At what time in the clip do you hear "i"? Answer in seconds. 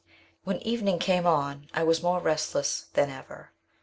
1.75-1.83